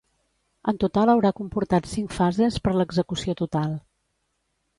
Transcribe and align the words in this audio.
En 0.71 0.77
total 0.83 1.11
haurà 1.13 1.31
comportat 1.39 1.89
cinc 1.91 2.15
fases 2.15 2.59
per 2.69 2.75
l'execució 2.79 3.37
total. 3.45 3.79